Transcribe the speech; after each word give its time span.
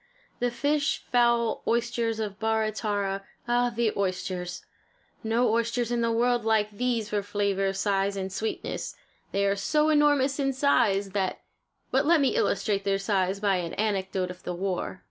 The 0.39 0.49
fish, 0.49 1.03
fowl, 1.11 1.61
oysters 1.67 2.19
of 2.19 2.39
Barra 2.39 2.71
Tarra 2.71 3.23
ah, 3.47 3.69
the 3.69 3.93
oysters! 3.95 4.65
No 5.23 5.51
oysters 5.53 5.91
in 5.91 6.01
the 6.01 6.11
world 6.11 6.43
like 6.43 6.71
these 6.71 7.09
for 7.09 7.21
flavor, 7.21 7.71
size 7.71 8.17
and 8.17 8.33
sweetness. 8.33 8.95
They 9.31 9.45
are 9.45 9.55
so 9.55 9.89
enormous 9.89 10.39
in 10.39 10.53
size 10.53 11.11
that 11.11 11.41
but 11.91 12.07
let 12.07 12.19
me 12.19 12.35
illustrate 12.35 12.83
their 12.83 12.97
size 12.97 13.39
by 13.39 13.57
an 13.57 13.75
anecdote 13.75 14.31
of 14.31 14.41
the 14.41 14.55
war. 14.55 14.99